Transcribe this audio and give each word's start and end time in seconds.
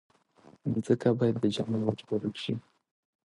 مځکه 0.71 1.09
باید 1.19 1.35
د 1.39 1.45
جنګ 1.55 1.69
نه 1.81 1.85
وژغورل 1.87 2.33
شي. 2.43 2.53